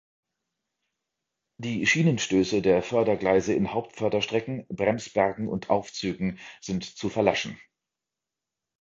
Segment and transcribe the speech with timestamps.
[1.59, 7.61] Die Schienenstöße der Fördergleise in Hauptförderstrecken, Bremsbergen und Aufzügen sind zu verlaschen.